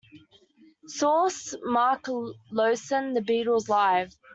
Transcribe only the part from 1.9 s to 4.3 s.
Lewisohn, "The Beatles Live!